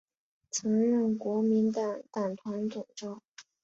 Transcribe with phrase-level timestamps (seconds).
[0.49, 3.21] 曾任国民党党团总召。